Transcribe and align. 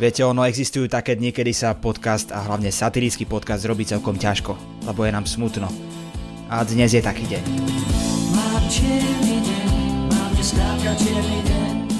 Viete, 0.00 0.24
ono 0.24 0.48
existujú 0.48 0.88
také 0.88 1.12
dni, 1.12 1.28
kedy 1.28 1.52
sa 1.52 1.76
podcast 1.76 2.32
a 2.32 2.40
hlavne 2.40 2.72
satirický 2.72 3.28
podcast 3.28 3.68
robí 3.68 3.84
celkom 3.84 4.16
ťažko, 4.16 4.56
lebo 4.88 5.04
je 5.04 5.12
nám 5.12 5.28
smutno. 5.28 5.68
A 6.48 6.64
dnes 6.64 6.96
je 6.96 7.04
taký 7.04 7.28
deň. 7.28 7.42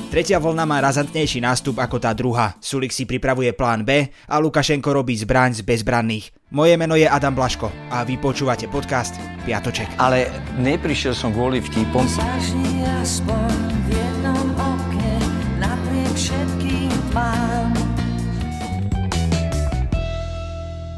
Tretia 0.09 0.41
vlna 0.41 0.65
má 0.65 0.81
razantnejší 0.81 1.45
nástup 1.45 1.77
ako 1.77 2.01
tá 2.01 2.17
druhá. 2.17 2.57
Sulik 2.65 2.97
si 2.97 3.05
pripravuje 3.05 3.53
plán 3.53 3.85
B 3.85 4.09
a 4.33 4.41
Lukašenko 4.41 4.97
robí 4.97 5.13
zbraň 5.21 5.61
z 5.61 5.63
bezbranných. 5.63 6.33
Moje 6.57 6.81
meno 6.81 6.97
je 6.97 7.05
Adam 7.05 7.37
Blaško 7.37 7.69
a 7.93 8.01
vy 8.09 8.17
počúvate 8.17 8.65
podcast 8.73 9.21
Piatoček. 9.45 10.01
Ale 10.01 10.33
neprišiel 10.57 11.13
som 11.13 11.37
kvôli 11.37 11.61
vtipom. 11.61 12.09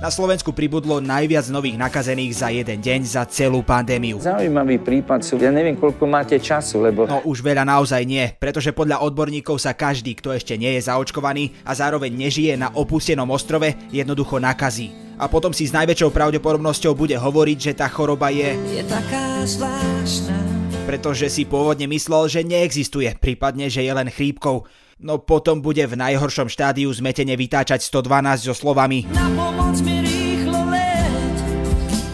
Na 0.02 0.10
Slovensku 0.10 0.50
pribudlo 0.50 0.98
najviac 0.98 1.46
nových 1.46 1.78
nakazených 1.78 2.34
za 2.34 2.50
jeden 2.50 2.82
deň 2.82 3.06
za 3.06 3.22
celú 3.30 3.62
pandémiu. 3.62 4.18
Zaujímavý 4.18 4.82
prípad 4.82 5.22
sú, 5.22 5.38
ja 5.38 5.54
neviem, 5.54 5.78
koľko 5.78 6.10
máte 6.10 6.42
času, 6.42 6.82
lebo... 6.82 7.06
No 7.06 7.22
už 7.22 7.38
veľa 7.38 7.62
naozaj 7.62 8.02
nie, 8.02 8.26
pretože 8.34 8.74
podľa 8.74 8.98
odborníkov 8.98 9.62
sa 9.62 9.78
každý, 9.78 10.18
kto 10.18 10.34
ešte 10.34 10.58
nie 10.58 10.74
je 10.74 10.90
zaočkovaný 10.90 11.54
a 11.62 11.78
zároveň 11.78 12.10
nežije 12.18 12.58
na 12.58 12.74
opustenom 12.74 13.30
ostrove, 13.30 13.78
jednoducho 13.94 14.42
nakazí. 14.42 14.90
A 15.22 15.30
potom 15.30 15.54
si 15.54 15.70
s 15.70 15.76
najväčšou 15.78 16.10
pravdepodobnosťou 16.10 16.98
bude 16.98 17.14
hovoriť, 17.14 17.58
že 17.70 17.72
tá 17.78 17.86
choroba 17.86 18.34
je... 18.34 18.58
Je 18.74 18.82
taká 18.82 19.46
zvláštna. 19.46 20.34
Pretože 20.82 21.30
si 21.30 21.46
pôvodne 21.46 21.86
myslel, 21.86 22.26
že 22.26 22.42
neexistuje, 22.42 23.06
prípadne, 23.22 23.70
že 23.70 23.86
je 23.86 23.92
len 23.94 24.10
chrípkou. 24.10 24.66
No 24.98 25.22
potom 25.22 25.62
bude 25.62 25.86
v 25.86 25.94
najhoršom 25.94 26.50
štádiu 26.50 26.90
zmetene 26.90 27.38
vytáčať 27.38 27.86
112 27.86 28.50
so 28.50 28.54
slovami 28.54 29.06
Na 29.14 29.30
pomoc. 29.30 29.61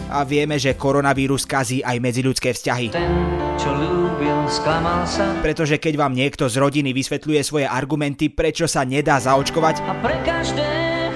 A 0.09 0.25
vieme, 0.25 0.57
že 0.57 0.73
koronavírus 0.73 1.45
kazí 1.45 1.85
aj 1.85 2.01
medziľudské 2.01 2.49
vzťahy. 2.57 2.89
Ten, 2.89 3.13
čo 3.61 3.69
ľúbil, 3.69 4.49
sa. 4.49 5.37
Pretože 5.45 5.77
keď 5.77 5.93
vám 6.01 6.17
niekto 6.17 6.49
z 6.49 6.57
rodiny 6.57 6.89
vysvetľuje 6.97 7.41
svoje 7.45 7.65
argumenty, 7.69 8.33
prečo 8.33 8.65
sa 8.65 8.81
nedá 8.81 9.21
zaočkovať, 9.21 9.85
a 9.85 9.93
pre 10.01 10.17
každé 10.25 10.65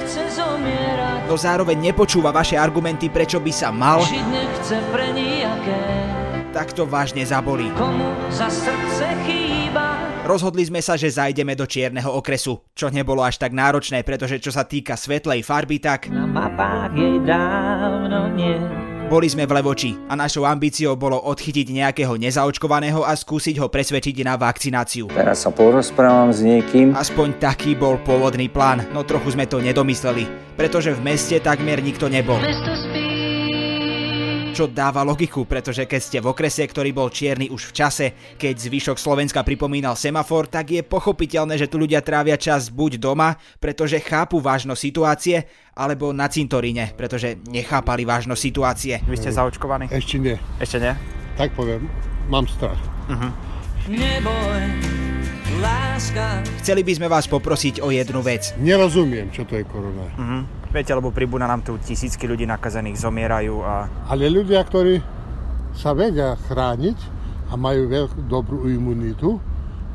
chce 0.06 0.38
zomierať. 0.38 1.26
No 1.26 1.34
zároveň 1.34 1.90
nepočúva 1.90 2.30
vaše 2.30 2.54
argumenty, 2.54 3.10
prečo 3.10 3.42
by 3.42 3.50
sa 3.50 3.74
mal, 3.74 4.06
Žiť 4.06 4.26
nechce 4.30 4.78
pre 4.94 5.10
nijaké. 5.10 5.82
tak 6.54 6.78
to 6.78 6.86
vážne 6.86 7.26
zabolí. 7.26 7.74
Komu 7.74 8.14
za 8.30 8.46
srdce 8.54 9.10
chýba 9.26 9.53
Rozhodli 10.24 10.64
sme 10.64 10.80
sa, 10.80 10.96
že 10.96 11.12
zajdeme 11.12 11.52
do 11.52 11.68
čierneho 11.68 12.08
okresu, 12.08 12.56
čo 12.72 12.88
nebolo 12.88 13.28
až 13.28 13.44
tak 13.44 13.52
náročné, 13.52 14.08
pretože 14.08 14.40
čo 14.40 14.56
sa 14.56 14.64
týka 14.64 14.96
svetlej 14.96 15.44
farby, 15.44 15.84
tak... 15.84 16.08
Na 16.08 16.24
mapách 16.24 16.96
jej 16.96 17.20
dávno 17.28 18.32
nie. 18.32 18.56
Boli 19.12 19.28
sme 19.28 19.44
v 19.44 19.60
Levoči 19.60 20.00
a 20.08 20.16
našou 20.16 20.48
ambíciou 20.48 20.96
bolo 20.96 21.20
odchytiť 21.20 21.76
nejakého 21.76 22.16
nezaočkovaného 22.16 23.04
a 23.04 23.12
skúsiť 23.12 23.60
ho 23.60 23.68
presvedčiť 23.68 24.24
na 24.24 24.40
vakcináciu. 24.40 25.12
Teraz 25.12 25.44
sa 25.44 25.52
porozprávam 25.52 26.32
s 26.32 26.40
niekým. 26.40 26.96
Aspoň 26.96 27.44
taký 27.44 27.76
bol 27.76 28.00
pôvodný 28.00 28.48
plán, 28.48 28.88
no 28.96 29.04
trochu 29.04 29.36
sme 29.36 29.44
to 29.44 29.60
nedomysleli, 29.60 30.24
pretože 30.56 30.96
v 30.96 31.04
meste 31.04 31.36
takmer 31.44 31.84
nikto 31.84 32.08
nebol. 32.08 32.40
Mesto 32.40 32.72
čo 34.54 34.70
dáva 34.70 35.02
logiku, 35.02 35.50
pretože 35.50 35.90
keď 35.90 36.02
ste 36.06 36.18
v 36.22 36.30
okrese, 36.30 36.62
ktorý 36.70 36.94
bol 36.94 37.10
čierny 37.10 37.50
už 37.50 37.74
v 37.74 37.76
čase, 37.76 38.06
keď 38.38 38.54
zvyšok 38.70 39.02
Slovenska 39.02 39.42
pripomínal 39.42 39.98
semafor, 39.98 40.46
tak 40.46 40.70
je 40.70 40.86
pochopiteľné, 40.86 41.58
že 41.58 41.66
tu 41.66 41.82
ľudia 41.82 42.06
trávia 42.06 42.38
čas 42.38 42.70
buď 42.70 43.02
doma, 43.02 43.34
pretože 43.58 43.98
chápu 43.98 44.38
vážnosť 44.38 44.78
situácie, 44.78 45.50
alebo 45.74 46.14
na 46.14 46.30
cintoríne, 46.30 46.94
pretože 46.94 47.42
nechápali 47.50 48.06
vážnosť 48.06 48.42
situácie. 48.46 48.94
Vy 49.10 49.18
ste 49.18 49.34
zaočkovaní? 49.34 49.90
Ešte 49.90 50.22
nie. 50.22 50.38
Ešte 50.62 50.78
nie? 50.78 50.94
Tak 51.34 51.58
poviem, 51.58 51.90
mám 52.30 52.46
strach. 52.46 52.78
Uh-huh. 53.10 53.34
Neboj, 53.90 54.62
láska. 55.66 56.46
Chceli 56.62 56.86
by 56.86 56.94
sme 57.02 57.08
vás 57.10 57.26
poprosiť 57.26 57.82
o 57.82 57.90
jednu 57.90 58.22
vec. 58.22 58.54
Nerozumiem, 58.62 59.34
čo 59.34 59.50
to 59.50 59.58
je 59.58 59.66
korona. 59.66 60.06
Uh-huh. 60.14 60.63
Viete, 60.74 60.90
lebo 60.90 61.14
pribúna 61.14 61.46
nám 61.46 61.62
tu 61.62 61.78
tisícky 61.78 62.26
ľudí 62.26 62.50
nakazených, 62.50 62.98
zomierajú 62.98 63.62
a... 63.62 63.86
Ale 64.10 64.26
ľudia, 64.26 64.66
ktorí 64.66 65.06
sa 65.78 65.94
vedia 65.94 66.34
chrániť 66.50 66.98
a 67.50 67.54
majú 67.54 67.86
veľkú 67.86 68.26
dobrú 68.26 68.66
imunitu, 68.66 69.38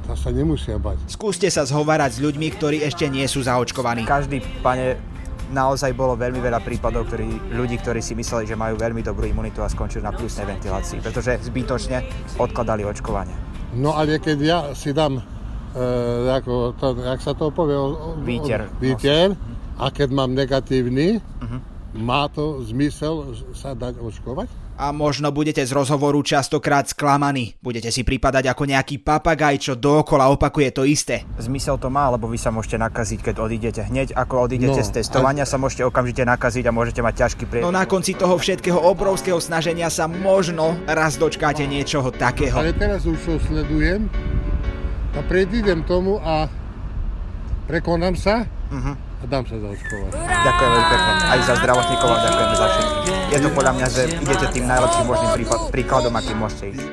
to 0.07 0.15
sa 0.15 0.31
nemusia 0.31 0.79
bať. 0.79 1.03
Skúste 1.11 1.51
sa 1.51 1.67
zhovárať 1.67 2.17
s 2.17 2.19
ľuďmi, 2.23 2.47
ktorí 2.55 2.87
ešte 2.87 3.11
nie 3.11 3.27
sú 3.27 3.43
zaočkovaní. 3.43 4.07
Každý, 4.07 4.39
pane, 4.63 5.03
naozaj 5.51 5.99
bolo 5.99 6.15
veľmi 6.15 6.39
veľa 6.39 6.63
prípadov 6.63 7.11
ktorí, 7.11 7.27
ľudí, 7.59 7.83
ktorí 7.83 7.99
si 7.99 8.15
mysleli, 8.15 8.47
že 8.47 8.55
majú 8.55 8.79
veľmi 8.79 9.03
dobrú 9.03 9.27
imunitu 9.27 9.67
a 9.67 9.69
skončili 9.69 10.07
na 10.07 10.15
plusnej 10.15 10.47
ventilácii, 10.47 11.03
pretože 11.03 11.43
zbytočne 11.43 12.07
odkladali 12.39 12.87
očkovanie. 12.87 13.35
No 13.75 13.99
ale 13.99 14.23
keď 14.23 14.39
ja 14.41 14.59
si 14.79 14.95
dám, 14.95 15.19
e, 15.19 15.23
ako 16.31 16.79
to, 16.79 16.87
jak 17.03 17.21
sa 17.21 17.35
to 17.35 17.51
povie? 17.51 17.77
Výter. 18.23 18.71
Výter. 18.79 19.35
A 19.79 19.95
keď 19.95 20.11
mám 20.11 20.35
negatívny, 20.35 21.23
uh-huh. 21.23 21.61
má 21.95 22.27
to 22.27 22.59
zmysel 22.67 23.31
sa 23.55 23.79
dať 23.79 24.03
očkovať? 24.03 24.51
A 24.79 24.95
možno 24.95 25.35
budete 25.35 25.59
z 25.63 25.75
rozhovoru 25.75 26.23
častokrát 26.23 26.87
sklamaní. 26.87 27.59
Budete 27.59 27.91
si 27.91 28.07
pripadať 28.07 28.47
ako 28.47 28.63
nejaký 28.71 29.03
papagaj, 29.03 29.59
čo 29.59 29.75
dookola 29.75 30.31
opakuje 30.31 30.71
to 30.71 30.87
isté. 30.87 31.27
Zmysel 31.39 31.83
to 31.83 31.91
má, 31.91 32.07
lebo 32.11 32.31
vy 32.31 32.39
sa 32.39 32.55
môžete 32.55 32.79
nakaziť, 32.79 33.19
keď 33.27 33.35
odídete. 33.43 33.83
Hneď 33.87 34.15
ako 34.15 34.47
odídete 34.47 34.83
no, 34.83 34.87
z 34.87 35.03
testovania, 35.03 35.43
a... 35.47 35.51
sa 35.51 35.59
môžete 35.59 35.83
okamžite 35.83 36.23
nakaziť 36.23 36.65
a 36.67 36.75
môžete 36.75 37.03
mať 37.03 37.15
ťažký 37.27 37.45
prie... 37.51 37.63
No 37.67 37.75
na 37.75 37.91
konci 37.91 38.15
toho 38.15 38.39
všetkého 38.39 38.79
obrovského 38.79 39.43
snaženia 39.43 39.91
sa 39.91 40.07
možno 40.07 40.79
raz 40.87 41.19
dočkáte 41.19 41.67
niečoho 41.67 42.15
takého. 42.15 42.55
Ale 42.55 42.75
teraz 42.75 43.03
už 43.03 43.19
to 43.19 43.35
sledujem 43.51 44.07
a 45.19 45.21
predídem 45.27 45.83
tomu 45.87 46.23
a 46.23 46.47
prekonám 47.67 48.15
sa. 48.15 48.47
Uh-huh 48.71 49.08
a 49.19 49.25
dám 49.27 49.45
sa 49.47 49.57
zaočkovať. 49.59 50.11
Ďakujem 50.15 50.71
veľmi 50.71 50.89
pekne. 50.89 51.13
Aj 51.27 51.41
za 51.43 51.55
zdravotníkov 51.59 52.09
a 52.15 52.19
ďakujem 52.23 52.51
za 52.55 52.67
všetkých. 52.71 53.07
Je 53.29 53.39
to 53.43 53.49
podľa 53.51 53.73
mňa, 53.75 53.87
že 53.91 54.03
idete 54.23 54.47
tým 54.55 54.65
najlepším 54.71 55.07
možným 55.11 55.31
príkladom, 55.75 56.15
aký 56.15 56.33
môžete 56.39 56.65
ísť. 56.79 56.89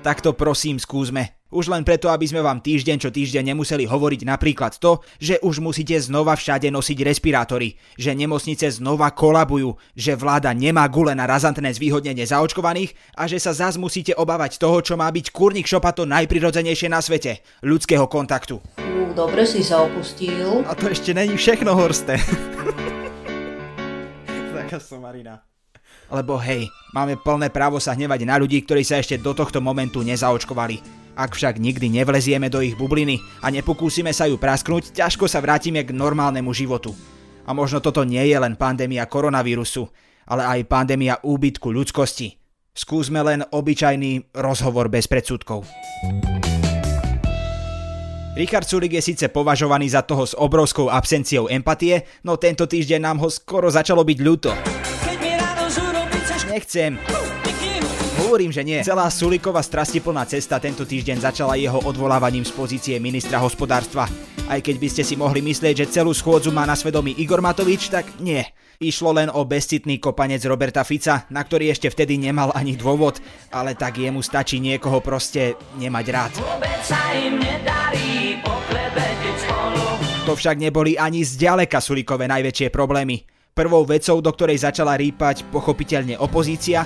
Tak 0.00 0.20
to 0.20 0.36
prosím 0.36 0.76
skúsme. 0.80 1.32
Už 1.54 1.70
len 1.70 1.86
preto, 1.86 2.10
aby 2.10 2.26
sme 2.26 2.42
vám 2.42 2.58
týždeň 2.58 2.98
čo 2.98 3.14
týždeň 3.14 3.54
nemuseli 3.54 3.86
hovoriť 3.86 4.26
napríklad 4.26 4.74
to, 4.82 4.98
že 5.22 5.38
už 5.38 5.62
musíte 5.62 5.94
znova 6.02 6.34
všade 6.34 6.66
nosiť 6.66 6.98
respirátory, 7.06 7.78
že 7.94 8.10
nemocnice 8.10 8.74
znova 8.74 9.14
kolabujú, 9.14 9.78
že 9.94 10.18
vláda 10.18 10.50
nemá 10.50 10.82
gule 10.90 11.14
na 11.14 11.30
razantné 11.30 11.70
zvýhodnenie 11.78 12.26
zaočkovaných 12.26 12.98
a 13.14 13.30
že 13.30 13.38
sa 13.38 13.54
zás 13.54 13.78
musíte 13.78 14.18
obávať 14.18 14.58
toho, 14.58 14.82
čo 14.82 14.98
má 14.98 15.06
byť 15.06 15.30
kurník 15.30 15.70
šopa 15.70 15.94
to 15.94 16.02
najprirodzenejšie 16.10 16.90
na 16.90 16.98
svete, 16.98 17.38
ľudského 17.62 18.10
kontaktu. 18.10 18.58
Dobre 19.14 19.46
si 19.46 19.62
sa 19.62 19.86
opustil. 19.86 20.66
A 20.66 20.74
to 20.74 20.90
ešte 20.90 21.14
není 21.14 21.38
všechno, 21.38 21.78
Horste. 21.78 22.18
Taká 24.58 24.82
somarina. 24.82 25.46
Lebo 26.10 26.34
hej, 26.42 26.66
máme 26.90 27.14
plné 27.14 27.46
právo 27.46 27.78
sa 27.78 27.94
hnevať 27.94 28.26
na 28.26 28.42
ľudí, 28.42 28.58
ktorí 28.66 28.82
sa 28.82 28.98
ešte 28.98 29.22
do 29.22 29.30
tohto 29.38 29.62
momentu 29.62 30.02
nezaočkovali. 30.02 31.03
Ak 31.14 31.38
však 31.38 31.62
nikdy 31.62 31.94
nevlezieme 31.94 32.50
do 32.50 32.58
ich 32.58 32.74
bubliny 32.74 33.22
a 33.38 33.46
nepokúsime 33.54 34.10
sa 34.10 34.26
ju 34.26 34.34
prasknúť, 34.34 34.90
ťažko 34.90 35.30
sa 35.30 35.38
vrátime 35.38 35.86
k 35.86 35.94
normálnemu 35.94 36.50
životu. 36.50 36.90
A 37.46 37.54
možno 37.54 37.78
toto 37.78 38.02
nie 38.02 38.22
je 38.26 38.34
len 38.34 38.58
pandémia 38.58 39.06
koronavírusu, 39.06 39.86
ale 40.26 40.42
aj 40.42 40.66
pandémia 40.66 41.22
úbytku 41.22 41.70
ľudskosti. 41.70 42.34
Skúsme 42.74 43.22
len 43.22 43.46
obyčajný 43.46 44.34
rozhovor 44.34 44.90
bez 44.90 45.06
predsudkov. 45.06 45.62
Richard 48.34 48.66
Sulik 48.66 48.98
je 48.98 49.14
síce 49.14 49.30
považovaný 49.30 49.94
za 49.94 50.02
toho 50.02 50.26
s 50.26 50.34
obrovskou 50.34 50.90
absenciou 50.90 51.46
empatie, 51.46 52.02
no 52.26 52.34
tento 52.34 52.66
týždeň 52.66 52.98
nám 52.98 53.22
ho 53.22 53.30
skoro 53.30 53.70
začalo 53.70 54.02
byť 54.02 54.18
ľúto. 54.18 54.50
Nechcem. 56.50 56.98
Hovorím, 58.34 58.50
že 58.50 58.66
nie. 58.66 58.82
Celá 58.82 59.06
Suliková 59.14 59.62
strastiplná 59.62 60.26
cesta 60.26 60.58
tento 60.58 60.82
týždeň 60.82 61.22
začala 61.22 61.54
jeho 61.54 61.78
odvolávaním 61.86 62.42
z 62.42 62.50
pozície 62.50 62.98
ministra 62.98 63.38
hospodárstva. 63.38 64.10
Aj 64.50 64.58
keď 64.58 64.74
by 64.82 64.88
ste 64.90 65.06
si 65.06 65.14
mohli 65.14 65.38
myslieť, 65.38 65.86
že 65.86 66.02
celú 66.02 66.10
schôdzu 66.10 66.50
má 66.50 66.66
na 66.66 66.74
svedomí 66.74 67.14
Igor 67.14 67.38
Matovič, 67.38 67.94
tak 67.94 68.10
nie. 68.18 68.42
Išlo 68.82 69.14
len 69.14 69.30
o 69.30 69.46
bezcitný 69.46 70.02
kopanec 70.02 70.42
Roberta 70.50 70.82
Fica, 70.82 71.30
na 71.30 71.46
ktorý 71.46 71.70
ešte 71.70 71.94
vtedy 71.94 72.18
nemal 72.18 72.50
ani 72.58 72.74
dôvod, 72.74 73.22
ale 73.54 73.78
tak 73.78 74.02
jemu 74.02 74.18
stačí 74.18 74.58
niekoho 74.58 74.98
proste 74.98 75.54
nemať 75.78 76.06
rád. 76.10 76.32
To 80.26 80.34
však 80.34 80.58
neboli 80.58 80.98
ani 80.98 81.22
zďaleka 81.22 81.78
Sulikové 81.78 82.26
najväčšie 82.26 82.74
problémy. 82.74 83.22
Prvou 83.54 83.86
vecou, 83.86 84.18
do 84.18 84.34
ktorej 84.34 84.66
začala 84.66 84.98
rýpať 84.98 85.46
pochopiteľne 85.54 86.18
opozícia, 86.18 86.82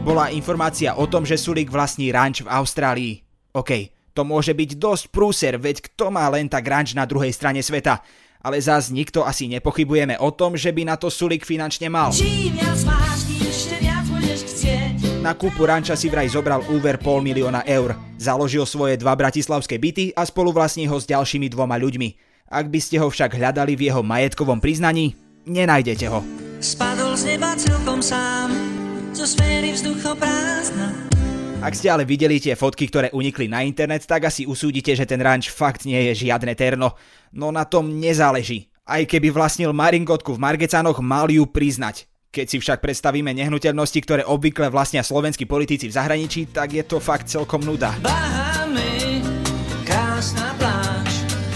bola 0.00 0.32
informácia 0.32 0.96
o 0.96 1.04
tom, 1.06 1.28
že 1.28 1.36
Sulik 1.36 1.68
vlastní 1.68 2.10
ranč 2.10 2.40
v 2.40 2.48
Austrálii. 2.48 3.20
OK, 3.52 3.70
To 4.14 4.26
môže 4.26 4.50
byť 4.50 4.70
dosť 4.76 5.04
prúser, 5.14 5.54
veď 5.56 5.86
kto 5.86 6.10
má 6.10 6.26
len 6.28 6.50
tak 6.50 6.66
ranč 6.66 6.98
na 6.98 7.06
druhej 7.06 7.30
strane 7.30 7.62
sveta. 7.62 8.02
Ale 8.40 8.56
zás 8.58 8.88
nikto 8.88 9.22
asi 9.22 9.46
nepochybujeme 9.52 10.16
o 10.16 10.32
tom, 10.32 10.56
že 10.56 10.72
by 10.72 10.88
na 10.88 10.96
to 10.96 11.12
Sulik 11.12 11.44
finančne 11.44 11.92
mal. 11.92 12.10
Na 15.20 15.36
kúpu 15.36 15.68
ranča 15.68 15.94
si 15.94 16.08
vraj 16.08 16.32
zobral 16.32 16.64
úver 16.72 16.96
pol 16.96 17.20
milióna 17.20 17.60
eur. 17.68 17.92
Založil 18.16 18.64
svoje 18.64 18.96
dva 18.96 19.12
bratislavské 19.12 19.76
byty 19.76 20.16
a 20.16 20.24
spoluvlastní 20.24 20.88
ho 20.88 20.96
s 20.96 21.04
ďalšími 21.04 21.52
dvoma 21.52 21.76
ľuďmi. 21.76 22.08
Ak 22.48 22.72
by 22.72 22.80
ste 22.80 22.96
ho 22.98 23.12
však 23.12 23.36
hľadali 23.36 23.76
v 23.76 23.92
jeho 23.92 24.00
majetkovom 24.00 24.58
priznaní, 24.58 25.12
nenájdete 25.44 26.08
ho. 26.08 26.24
Spadol 26.60 27.16
z 27.16 27.36
neba 27.36 27.52
celkom 27.56 28.00
sám, 28.00 28.69
zo 29.14 29.26
sféry 29.26 29.74
vzduchoprázdna. 29.74 31.10
Ak 31.60 31.76
ste 31.76 31.92
ale 31.92 32.08
videli 32.08 32.40
tie 32.40 32.56
fotky, 32.56 32.88
ktoré 32.88 33.12
unikli 33.12 33.44
na 33.44 33.60
internet, 33.60 34.08
tak 34.08 34.32
asi 34.32 34.48
usúdite, 34.48 34.96
že 34.96 35.04
ten 35.04 35.20
ranč 35.20 35.52
fakt 35.52 35.84
nie 35.84 36.08
je 36.08 36.24
žiadne 36.24 36.56
terno. 36.56 36.96
No 37.36 37.52
na 37.52 37.68
tom 37.68 38.00
nezáleží. 38.00 38.72
Aj 38.88 39.04
keby 39.04 39.28
vlastnil 39.28 39.76
Maringotku 39.76 40.34
v 40.34 40.42
Margecanoch, 40.42 41.04
mal 41.04 41.28
ju 41.28 41.44
priznať. 41.44 42.08
Keď 42.32 42.46
si 42.48 42.56
však 42.62 42.80
predstavíme 42.80 43.34
nehnuteľnosti, 43.36 43.98
ktoré 44.06 44.22
obvykle 44.24 44.72
vlastnia 44.72 45.04
slovenskí 45.04 45.44
politici 45.44 45.90
v 45.90 45.96
zahraničí, 45.98 46.48
tak 46.48 46.72
je 46.72 46.82
to 46.86 46.96
fakt 46.96 47.28
celkom 47.28 47.60
nuda. 47.60 47.92
Bahamy, 48.00 49.20
krásna 49.84 50.54
pláž. 50.56 51.10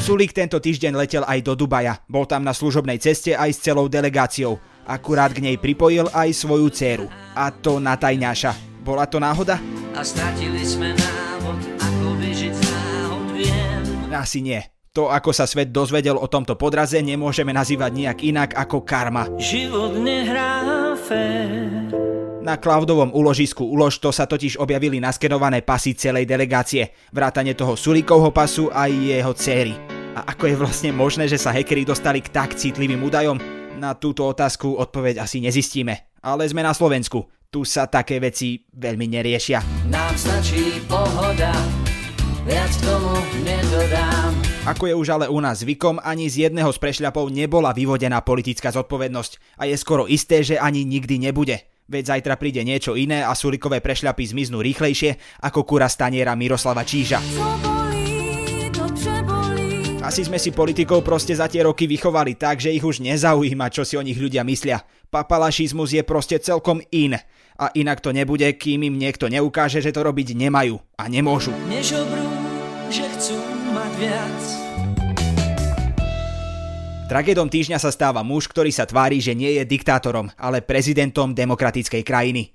Sulík 0.05 0.37
tento 0.37 0.61
týždeň 0.61 0.93
letel 1.01 1.25
aj 1.25 1.41
do 1.41 1.57
Dubaja. 1.57 1.97
Bol 2.11 2.29
tam 2.29 2.45
na 2.45 2.53
služobnej 2.53 3.01
ceste 3.01 3.33
aj 3.33 3.57
s 3.57 3.63
celou 3.65 3.89
delegáciou. 3.89 4.61
Akurát 4.85 5.33
k 5.33 5.41
nej 5.41 5.57
pripojil 5.57 6.13
aj 6.13 6.29
svoju 6.37 6.69
dceru. 6.69 7.09
A 7.33 7.49
to 7.51 7.81
na 7.81 7.97
tajňaša. 7.97 8.85
Bola 8.85 9.09
to 9.09 9.17
náhoda? 9.17 9.57
A 9.97 10.05
stratili 10.05 10.61
sme 10.61 10.93
návod, 10.93 11.59
ako 11.81 12.07
vyžiť 12.21 12.55
náhod 12.55 13.27
viem. 13.33 13.83
Asi 14.13 14.45
nie. 14.45 14.61
To, 14.95 15.11
ako 15.11 15.35
sa 15.35 15.49
svet 15.49 15.75
dozvedel 15.75 16.15
o 16.15 16.31
tomto 16.31 16.55
podraze, 16.55 17.03
nemôžeme 17.03 17.51
nazývať 17.51 17.91
nejak 17.99 18.19
inak 18.23 18.51
ako 18.55 18.87
karma. 18.87 19.27
Život 19.43 19.99
nehrá 19.99 20.95
fér. 20.95 21.91
Na 22.45 22.61
cloudovom 22.61 23.09
úložisku 23.11 23.65
Ulož 23.65 23.99
to 24.05 24.13
sa 24.13 24.29
totiž 24.29 24.61
objavili 24.61 25.01
naskenované 25.01 25.65
pasy 25.65 25.97
celej 25.97 26.29
delegácie, 26.29 26.93
vrátane 27.09 27.57
toho 27.57 27.73
Sulíkovho 27.73 28.31
pasu 28.31 28.69
a 28.69 28.85
jeho 28.85 29.33
céry. 29.33 29.73
A 30.15 30.31
ako 30.31 30.47
je 30.47 30.61
vlastne 30.61 30.91
možné, 30.95 31.27
že 31.27 31.41
sa 31.41 31.51
hackeri 31.51 31.83
dostali 31.83 32.23
k 32.23 32.31
tak 32.31 32.55
citlivým 32.55 33.03
údajom? 33.03 33.54
Na 33.79 33.99
túto 33.99 34.25
otázku 34.25 34.79
odpoveď 34.79 35.21
asi 35.23 35.43
nezistíme. 35.43 36.15
Ale 36.25 36.49
sme 36.49 36.65
na 36.65 36.73
Slovensku 36.73 37.27
tu 37.55 37.63
sa 37.63 37.87
také 37.87 38.19
veci 38.19 38.67
veľmi 38.67 39.07
neriešia. 39.07 39.63
Nám 39.87 40.19
stačí 40.19 40.83
pohoda, 40.91 41.55
viac 42.43 42.75
tomu 42.83 43.15
nedodám. 43.47 44.35
Ako 44.67 44.91
je 44.91 44.95
už 44.99 45.09
ale 45.15 45.27
u 45.31 45.39
nás 45.39 45.63
zvykom, 45.63 46.03
ani 46.03 46.27
z 46.27 46.51
jedného 46.51 46.67
z 46.75 46.83
prešľapov 46.83 47.31
nebola 47.31 47.71
vyvodená 47.71 48.27
politická 48.27 48.75
zodpovednosť 48.75 49.63
a 49.63 49.71
je 49.71 49.77
skoro 49.79 50.11
isté, 50.11 50.43
že 50.43 50.59
ani 50.59 50.83
nikdy 50.83 51.31
nebude. 51.31 51.63
Veď 51.87 52.19
zajtra 52.19 52.35
príde 52.41 52.65
niečo 52.65 52.99
iné 52.99 53.23
a 53.23 53.37
Sulikové 53.39 53.79
prešľapy 53.79 54.35
zmiznú 54.35 54.59
rýchlejšie 54.59 55.45
ako 55.45 55.63
kura 55.63 55.87
staniera 55.87 56.35
Miroslava 56.35 56.83
Číža. 56.83 57.23
Asi 60.05 60.21
sme 60.21 60.37
si 60.37 60.53
politikov 60.53 61.01
proste 61.01 61.33
za 61.33 61.49
tie 61.49 61.65
roky 61.65 61.89
vychovali 61.89 62.37
tak, 62.37 62.61
že 62.61 62.69
ich 62.69 62.85
už 62.85 63.01
nezaujíma, 63.01 63.73
čo 63.73 63.89
si 63.89 63.97
o 63.97 64.05
nich 64.05 64.21
ľudia 64.21 64.45
myslia. 64.45 64.85
Papalašizmus 65.09 65.97
je 65.97 66.05
proste 66.05 66.37
celkom 66.45 66.85
in. 66.93 67.17
A 67.57 67.73
inak 67.73 68.05
to 68.05 68.13
nebude, 68.13 68.45
kým 68.53 68.85
im 68.85 69.01
niekto 69.01 69.33
neukáže, 69.33 69.81
že 69.81 69.97
to 69.97 70.05
robiť 70.05 70.37
nemajú 70.37 70.77
a 71.01 71.09
nemôžu. 71.09 71.57
Nežobrú, 71.73 72.29
že 72.93 73.09
chcú 73.17 73.41
mať 73.73 73.93
viac. 73.97 74.41
Tragédom 77.09 77.49
týždňa 77.49 77.81
sa 77.81 77.89
stáva 77.89 78.21
muž, 78.21 78.45
ktorý 78.53 78.69
sa 78.77 78.85
tvári, 78.85 79.25
že 79.25 79.33
nie 79.33 79.57
je 79.57 79.65
diktátorom, 79.65 80.29
ale 80.37 80.61
prezidentom 80.61 81.33
demokratickej 81.33 82.05
krajiny 82.05 82.53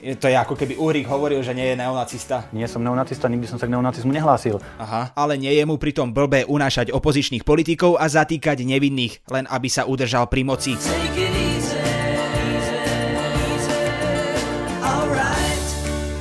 to 0.00 0.26
je 0.32 0.36
ako 0.36 0.56
keby 0.56 0.80
Uhrík 0.80 1.04
hovoril, 1.04 1.44
že 1.44 1.52
nie 1.52 1.68
je 1.68 1.76
neonacista. 1.76 2.48
Nie 2.56 2.64
som 2.64 2.80
neonacista, 2.80 3.28
nikdy 3.28 3.44
som 3.44 3.60
sa 3.60 3.68
k 3.68 3.72
neonacizmu 3.76 4.08
nehlásil. 4.08 4.56
Aha, 4.80 5.12
ale 5.12 5.36
nie 5.36 5.52
je 5.52 5.64
mu 5.68 5.76
pritom 5.76 6.08
blbé 6.08 6.48
unášať 6.48 6.88
opozičných 6.88 7.44
politikov 7.44 8.00
a 8.00 8.08
zatýkať 8.08 8.64
nevinných, 8.64 9.20
len 9.28 9.44
aby 9.52 9.68
sa 9.68 9.84
udržal 9.84 10.24
pri 10.32 10.42
moci. 10.48 10.72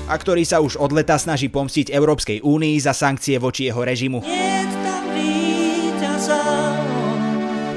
A 0.10 0.18
ktorý 0.18 0.42
sa 0.42 0.58
už 0.58 0.82
od 0.82 0.90
leta 0.90 1.22
snaží 1.22 1.54
pomstiť 1.54 1.94
Európskej 1.94 2.42
únii 2.42 2.76
za 2.82 2.98
sankcie 2.98 3.38
voči 3.38 3.70
jeho 3.70 3.86
režimu. 3.86 4.26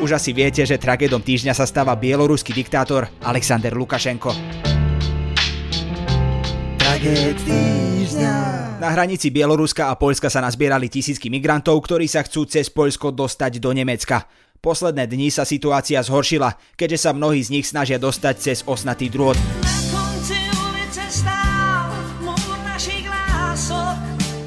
Už 0.02 0.10
asi 0.16 0.34
viete, 0.34 0.66
že 0.66 0.80
tragédom 0.80 1.22
týždňa 1.22 1.54
sa 1.54 1.68
stáva 1.68 1.94
bieloruský 1.94 2.50
diktátor 2.56 3.06
Alexander 3.22 3.70
Lukašenko. 3.76 4.71
Na 8.78 8.88
hranici 8.94 9.34
Bieloruska 9.34 9.90
a 9.90 9.98
Poľska 9.98 10.30
sa 10.30 10.38
nazbierali 10.38 10.86
tisícky 10.86 11.26
migrantov, 11.26 11.82
ktorí 11.82 12.06
sa 12.06 12.22
chcú 12.22 12.46
cez 12.46 12.70
Poľsko 12.70 13.10
dostať 13.10 13.58
do 13.58 13.74
Nemecka. 13.74 14.30
Posledné 14.62 15.10
dni 15.10 15.34
sa 15.34 15.42
situácia 15.42 15.98
zhoršila, 15.98 16.54
keďže 16.78 16.98
sa 17.02 17.10
mnohí 17.10 17.42
z 17.42 17.58
nich 17.58 17.66
snažia 17.66 17.98
dostať 17.98 18.34
cez 18.38 18.58
osnatý 18.62 19.10
drôt. 19.10 19.34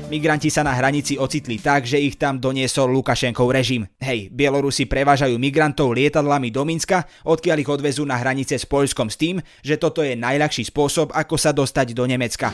Migranti 0.06 0.54
sa 0.54 0.62
na 0.62 0.70
hranici 0.78 1.18
ocitli 1.18 1.58
tak, 1.58 1.90
že 1.90 1.98
ich 1.98 2.14
tam 2.14 2.38
doniesol 2.38 2.94
Lukašenkov 2.94 3.50
režim. 3.50 3.90
Hej, 3.98 4.30
Bielorusi 4.30 4.86
prevážajú 4.86 5.34
migrantov 5.42 5.98
lietadlami 5.98 6.54
do 6.54 6.62
Minska, 6.62 7.10
odkiaľ 7.26 7.58
ich 7.66 7.72
odvezú 7.74 8.06
na 8.06 8.14
hranice 8.22 8.54
s 8.54 8.70
Poľskom 8.70 9.10
s 9.10 9.18
tým, 9.18 9.42
že 9.66 9.82
toto 9.82 10.06
je 10.06 10.14
najľahší 10.14 10.70
spôsob, 10.70 11.10
ako 11.10 11.36
sa 11.42 11.50
dostať 11.58 11.98
do 11.98 12.06
Nemecka. 12.06 12.54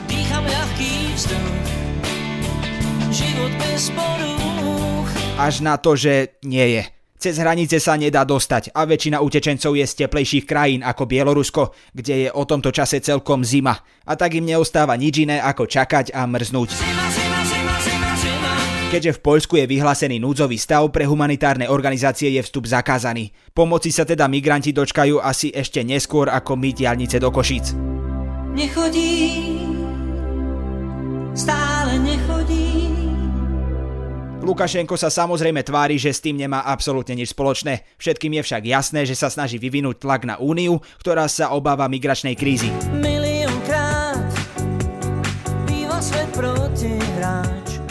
Až 5.36 5.54
na 5.60 5.76
to, 5.76 5.92
že 5.92 6.40
nie 6.48 6.80
je. 6.80 6.82
Cez 7.22 7.38
hranice 7.38 7.78
sa 7.78 7.94
nedá 7.94 8.26
dostať 8.26 8.74
a 8.74 8.82
väčšina 8.82 9.22
utečencov 9.22 9.78
je 9.78 9.86
z 9.86 9.94
teplejších 9.94 10.42
krajín 10.48 10.80
ako 10.82 11.06
Bielorusko, 11.06 11.70
kde 11.94 12.26
je 12.26 12.28
o 12.34 12.42
tomto 12.48 12.74
čase 12.74 12.98
celkom 12.98 13.46
zima. 13.46 13.78
A 14.08 14.18
tak 14.18 14.34
im 14.34 14.42
neostáva 14.42 14.98
nič 14.98 15.22
iné 15.22 15.38
ako 15.38 15.70
čakať 15.70 16.10
a 16.16 16.26
mrznúť. 16.26 16.74
Zima, 16.74 17.06
zima. 17.14 17.21
Keďže 18.92 19.16
v 19.16 19.24
Poľsku 19.24 19.56
je 19.56 19.64
vyhlásený 19.64 20.20
núdzový 20.20 20.60
stav, 20.60 20.84
pre 20.92 21.08
humanitárne 21.08 21.64
organizácie 21.64 22.28
je 22.28 22.44
vstup 22.44 22.68
zakázaný. 22.68 23.32
Pomoci 23.56 23.88
sa 23.88 24.04
teda 24.04 24.28
migranti 24.28 24.68
dočkajú 24.68 25.16
asi 25.16 25.48
ešte 25.48 25.80
neskôr 25.80 26.28
ako 26.28 26.60
my 26.60 26.76
diálnice 26.76 27.16
do 27.16 27.32
Košíc. 27.32 27.72
Nechodí, 28.52 29.64
stále 31.32 32.04
nechodí. 32.04 32.92
Lukašenko 34.44 35.00
sa 35.00 35.08
samozrejme 35.08 35.64
tvári, 35.64 35.96
že 35.96 36.12
s 36.12 36.20
tým 36.20 36.36
nemá 36.36 36.60
absolútne 36.60 37.16
nič 37.16 37.32
spoločné. 37.32 37.88
Všetkým 37.96 38.36
je 38.36 38.42
však 38.44 38.62
jasné, 38.68 39.08
že 39.08 39.16
sa 39.16 39.32
snaží 39.32 39.56
vyvinúť 39.56 40.04
tlak 40.04 40.28
na 40.28 40.36
Úniu, 40.36 40.84
ktorá 41.00 41.32
sa 41.32 41.56
obáva 41.56 41.88
migračnej 41.88 42.36
krízy. 42.36 42.68
Miliónkrát 43.00 43.21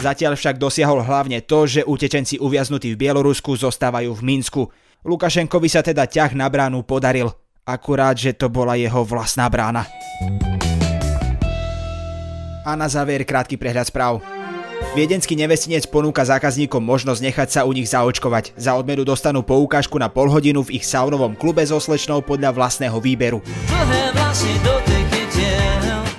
Zatiaľ 0.02 0.34
však 0.34 0.58
dosiahol 0.58 1.06
hlavne 1.06 1.38
to, 1.46 1.62
že 1.62 1.86
utečenci 1.86 2.42
uviaznutí 2.42 2.90
v 2.90 3.06
Bielorusku 3.06 3.54
zostávajú 3.54 4.10
v 4.18 4.22
Minsku. 4.26 4.62
Lukašenkovi 5.06 5.70
sa 5.70 5.78
teda 5.78 6.10
ťah 6.10 6.34
na 6.34 6.50
bránu 6.50 6.82
podaril. 6.82 7.30
Akurát, 7.62 8.18
že 8.18 8.34
to 8.34 8.50
bola 8.50 8.74
jeho 8.74 9.06
vlastná 9.06 9.46
brána. 9.46 9.86
A 12.66 12.74
na 12.74 12.90
záver 12.90 13.22
krátky 13.22 13.54
prehľad 13.54 13.94
správ. 13.94 14.18
Viedenský 14.98 15.38
nevestinec 15.38 15.86
ponúka 15.86 16.26
zákazníkom 16.26 16.82
možnosť 16.82 17.20
nechať 17.22 17.48
sa 17.54 17.60
u 17.62 17.70
nich 17.70 17.86
zaočkovať. 17.86 18.58
Za 18.58 18.74
odmenu 18.74 19.06
dostanú 19.06 19.46
poukážku 19.46 20.02
na 20.02 20.10
pol 20.10 20.26
hodinu 20.26 20.66
v 20.66 20.82
ich 20.82 20.84
saunovom 20.84 21.38
klube 21.38 21.62
so 21.62 21.78
slečnou 21.78 22.26
podľa 22.26 22.50
vlastného 22.50 22.98
výberu. 22.98 23.38
Dlhé 23.70 24.10
vlasy 24.18 24.50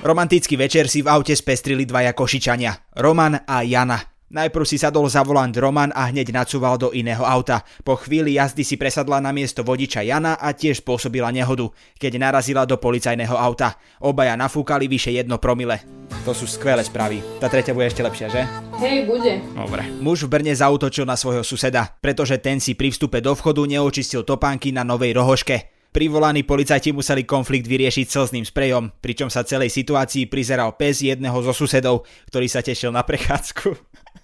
Romantický 0.03 0.60
večer 0.60 0.91
si 0.91 1.00
v 1.00 1.07
aute 1.07 1.31
spestrili 1.31 1.88
dvaja 1.88 2.12
košičania, 2.12 3.00
Roman 3.00 3.39
a 3.48 3.63
Jana. 3.63 3.95
Najprv 4.36 4.67
si 4.67 4.75
sadol 4.75 5.07
za 5.07 5.24
volant 5.24 5.55
Roman 5.55 5.95
a 5.95 6.12
hneď 6.12 6.36
nacúval 6.36 6.75
do 6.75 6.91
iného 6.91 7.24
auta. 7.24 7.63
Po 7.88 7.95
chvíli 7.95 8.36
jazdy 8.36 8.67
si 8.67 8.75
presadla 8.75 9.24
na 9.24 9.31
miesto 9.31 9.63
vodiča 9.63 10.03
Jana 10.03 10.36
a 10.36 10.51
tiež 10.51 10.83
spôsobila 10.83 11.31
nehodu, 11.31 11.72
keď 11.95 12.19
narazila 12.19 12.67
do 12.67 12.75
policajného 12.75 13.31
auta. 13.31 13.79
Obaja 14.03 14.36
nafúkali 14.36 14.91
vyše 14.91 15.15
jedno 15.15 15.39
promile. 15.39 15.79
To 16.27 16.36
sú 16.36 16.51
skvelé 16.51 16.83
správy. 16.83 17.24
Tá 17.39 17.48
tretia 17.48 17.72
bude 17.72 17.88
ešte 17.88 18.03
lepšia, 18.03 18.27
že? 18.27 18.43
Hej, 18.83 19.07
bude. 19.07 19.39
Dobre. 19.55 19.88
Muž 20.03 20.27
v 20.27 20.36
Brne 20.36 20.51
zautočil 20.51 21.07
na 21.07 21.15
svojho 21.15 21.48
suseda, 21.48 21.95
pretože 22.03 22.36
ten 22.43 22.60
si 22.60 22.75
pri 22.75 22.91
vstupe 22.91 23.24
do 23.24 23.31
vchodu 23.31 23.63
neočistil 23.63 24.27
topánky 24.27 24.75
na 24.75 24.83
novej 24.83 25.15
rohoške. 25.15 25.73
Privolaní 25.94 26.42
policajti 26.42 26.90
museli 26.90 27.22
konflikt 27.22 27.70
vyriešiť 27.70 28.10
slzným 28.10 28.50
sprejom, 28.50 28.98
pričom 28.98 29.30
sa 29.30 29.46
celej 29.46 29.70
situácii 29.70 30.26
prizeral 30.26 30.74
pes 30.74 31.06
jedného 31.06 31.38
zo 31.46 31.54
susedov, 31.54 32.10
ktorý 32.34 32.50
sa 32.50 32.66
tešil 32.66 32.90
na 32.90 33.06
prechádzku. 33.06 33.78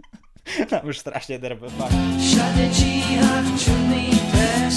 Tam 0.73 0.81
už 0.89 0.97
strašne 0.97 1.37
drbe, 1.37 1.69
fakt. 1.69 1.93
Všade 2.17 2.65
číha 2.73 3.45
čudný 3.53 4.17
pes 4.33 4.75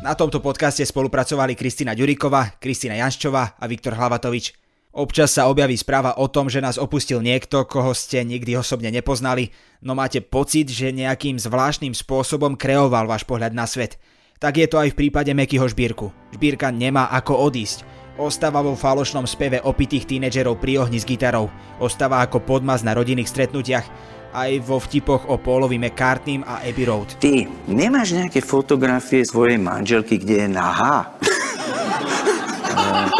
Na 0.00 0.16
tomto 0.16 0.40
podcaste 0.40 0.80
spolupracovali 0.80 1.52
Kristina 1.52 1.92
Ďuriková, 1.92 2.56
Kristina 2.56 2.96
Janščová 2.96 3.60
a 3.60 3.64
Viktor 3.68 3.92
Hlavatovič. 3.92 4.56
Občas 4.90 5.30
sa 5.30 5.46
objaví 5.46 5.78
správa 5.78 6.18
o 6.18 6.26
tom, 6.26 6.50
že 6.50 6.58
nás 6.58 6.74
opustil 6.74 7.22
niekto, 7.22 7.62
koho 7.62 7.94
ste 7.94 8.26
nikdy 8.26 8.58
osobne 8.58 8.90
nepoznali, 8.90 9.54
no 9.86 9.94
máte 9.94 10.18
pocit, 10.18 10.66
že 10.66 10.90
nejakým 10.90 11.38
zvláštnym 11.38 11.94
spôsobom 11.94 12.58
kreoval 12.58 13.06
váš 13.06 13.22
pohľad 13.22 13.54
na 13.54 13.70
svet. 13.70 14.02
Tak 14.42 14.58
je 14.58 14.66
to 14.66 14.82
aj 14.82 14.90
v 14.90 14.98
prípade 15.06 15.30
Mekyho 15.30 15.70
Žbírku. 15.70 16.10
Žbírka 16.34 16.74
nemá 16.74 17.06
ako 17.14 17.38
odísť. 17.38 17.86
Ostáva 18.18 18.66
vo 18.66 18.74
falošnom 18.74 19.30
speve 19.30 19.62
opitých 19.62 20.10
tínedžerov 20.10 20.58
pri 20.58 20.82
ohni 20.82 20.98
s 20.98 21.06
gitarou. 21.06 21.46
Ostáva 21.78 22.26
ako 22.26 22.42
podmaz 22.42 22.82
na 22.82 22.90
rodinných 22.90 23.30
stretnutiach. 23.30 23.86
Aj 24.34 24.50
vo 24.58 24.82
vtipoch 24.82 25.30
o 25.30 25.38
Paulovi 25.38 25.78
McCartneym 25.78 26.42
a 26.42 26.66
Abbey 26.66 26.88
Road. 26.88 27.14
Ty 27.22 27.46
nemáš 27.70 28.18
nejaké 28.18 28.42
fotografie 28.42 29.22
svojej 29.22 29.60
manželky, 29.60 30.18
kde 30.18 30.34
je 30.44 30.48
nahá? 30.50 31.14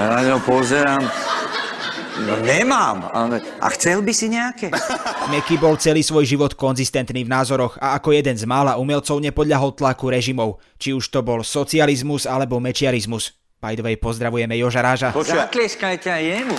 Ja 0.00 0.16
na 0.16 0.24
ňo 0.24 0.40
pozerám. 0.40 1.04
No 2.24 2.40
nemám. 2.40 3.04
A 3.60 3.68
chcel 3.76 4.00
by 4.00 4.12
si 4.16 4.32
nejaké? 4.32 4.72
Meky 5.32 5.60
bol 5.60 5.76
celý 5.76 6.00
svoj 6.00 6.24
život 6.24 6.56
konzistentný 6.56 7.20
v 7.20 7.28
názoroch 7.28 7.76
a 7.76 8.00
ako 8.00 8.16
jeden 8.16 8.32
z 8.32 8.48
mála 8.48 8.80
umelcov 8.80 9.20
nepodľahol 9.20 9.76
tlaku 9.76 10.08
režimov, 10.08 10.56
či 10.80 10.96
už 10.96 11.12
to 11.12 11.20
bol 11.20 11.44
socializmus 11.44 12.24
alebo 12.24 12.56
mečiarizmus. 12.64 13.36
By 13.60 13.76
the 13.76 13.84
way, 13.84 14.00
pozdravujeme 14.00 14.56
Joža 14.56 14.80
Ráža. 14.80 15.12
Zatleskajte 15.12 16.08
aj 16.08 16.24
jemu. 16.24 16.56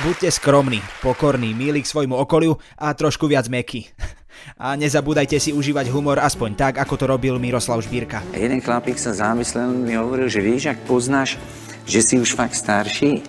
Buďte 0.00 0.32
skromní, 0.32 0.80
pokorní, 1.04 1.52
milí 1.52 1.84
k 1.84 1.92
svojmu 1.92 2.16
okoliu 2.16 2.56
a 2.80 2.96
trošku 2.96 3.28
viac 3.28 3.44
meky. 3.52 3.84
A 4.60 4.76
nezabúdajte 4.76 5.40
si 5.40 5.56
užívať 5.56 5.88
humor 5.88 6.20
aspoň 6.20 6.50
tak, 6.52 6.74
ako 6.76 6.94
to 7.00 7.04
robil 7.08 7.40
Miroslav 7.40 7.80
Žbírka. 7.80 8.20
Jeden 8.36 8.60
chlapík 8.60 9.00
sa 9.00 9.16
zamyslel, 9.16 9.72
mi 9.72 9.96
hovoril, 9.96 10.28
že 10.28 10.44
vieš, 10.44 10.74
ak 10.74 10.84
poznáš, 10.84 11.40
že 11.84 12.00
si 12.00 12.14
už 12.16 12.32
fakt 12.32 12.56
starší, 12.56 13.22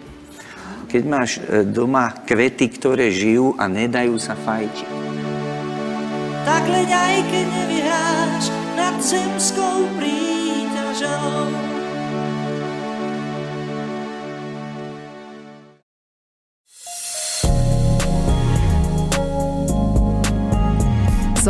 keď 0.88 1.04
máš 1.04 1.32
e, 1.44 1.68
doma 1.68 2.16
kvety, 2.24 2.72
ktoré 2.72 3.12
žijú 3.12 3.56
a 3.60 3.68
nedajú 3.68 4.16
sa 4.16 4.34
fajčiť. 4.36 4.92
Tak 6.46 6.64
leď 6.72 6.90
aj 6.94 7.16
keď 7.26 7.46
nevyhráš 7.52 8.44
nad 8.80 8.96
zemskou 9.02 9.92
príťažou 10.00 11.75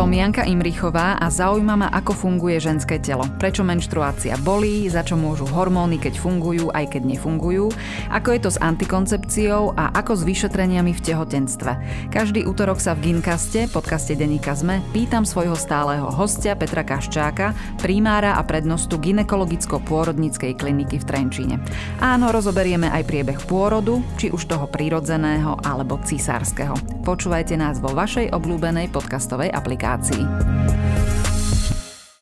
Som 0.06 0.14
Janka 0.14 0.46
Imrichová 0.46 1.18
a 1.18 1.34
zaujíma 1.34 1.74
ma, 1.82 1.90
ako 1.90 2.14
funguje 2.14 2.62
ženské 2.62 3.02
telo. 3.02 3.26
Prečo 3.42 3.66
menštruácia 3.66 4.38
bolí, 4.38 4.86
za 4.86 5.02
čo 5.02 5.18
môžu 5.18 5.50
hormóny, 5.50 5.98
keď 5.98 6.22
fungujú, 6.22 6.70
aj 6.78 6.94
keď 6.94 7.10
nefungujú, 7.10 7.74
ako 8.14 8.30
je 8.38 8.40
to 8.46 8.54
s 8.54 8.62
antikoncepciou 8.62 9.74
a 9.74 9.90
ako 9.98 10.14
s 10.14 10.22
vyšetreniami 10.30 10.94
v 10.94 11.02
tehotenstve. 11.10 11.72
Každý 12.14 12.46
útorok 12.46 12.78
sa 12.78 12.94
v 12.94 13.18
Ginkaste, 13.18 13.66
podcaste 13.66 14.14
Deníka 14.14 14.54
Zme, 14.54 14.86
pýtam 14.94 15.26
svojho 15.26 15.58
stáleho 15.58 16.06
hostia 16.14 16.54
Petra 16.54 16.86
Kaščáka, 16.86 17.58
primára 17.82 18.38
a 18.38 18.46
prednostu 18.46 19.02
ginekologicko-pôrodníckej 19.02 20.54
kliniky 20.54 21.02
v 21.02 21.06
Trenčíne. 21.10 21.58
Áno, 21.98 22.30
rozoberieme 22.30 22.94
aj 22.94 23.10
priebeh 23.10 23.42
pôrodu, 23.50 24.06
či 24.22 24.30
už 24.30 24.54
toho 24.54 24.70
prírodzeného 24.70 25.58
alebo 25.66 25.98
cisárskeho. 25.98 26.78
Počúvajte 27.02 27.58
nás 27.58 27.82
vo 27.82 27.90
vašej 27.90 28.30
obľúbenej 28.30 28.94
podcastovej 28.94 29.50
aplikácii. 29.50 29.95
organizacji. 29.96 30.28